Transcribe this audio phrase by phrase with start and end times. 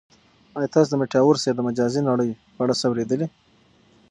[0.57, 3.27] آیا تاسو د میټاورس یا د مجازی نړۍ په اړه څه اورېدلي؟